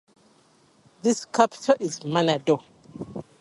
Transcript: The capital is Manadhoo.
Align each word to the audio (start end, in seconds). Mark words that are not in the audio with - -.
The 1.03 1.25
capital 1.31 1.75
is 1.79 1.99
Manadhoo. 1.99 2.63